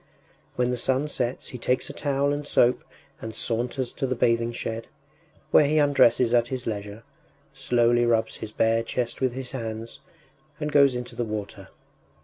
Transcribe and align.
When 0.55 0.71
the 0.71 0.77
sun 0.77 1.07
sets 1.07 1.49
he 1.49 1.59
takes 1.59 1.87
a 1.87 1.93
towel 1.93 2.33
and 2.33 2.47
soap 2.47 2.83
and 3.21 3.35
saunters 3.35 3.91
to 3.93 4.07
the 4.07 4.15
bathing 4.15 4.51
shed, 4.51 4.87
where 5.51 5.67
he 5.67 5.77
undresses 5.77 6.33
at 6.33 6.47
his 6.47 6.65
leisure, 6.65 7.03
slowly 7.53 8.07
rubs 8.07 8.37
his 8.37 8.51
bare 8.51 8.81
chest 8.81 9.21
with 9.21 9.33
his 9.33 9.51
hands, 9.51 9.99
and 10.59 10.71
goes 10.71 10.95
into 10.95 11.15
the 11.15 11.23
water. 11.23 11.67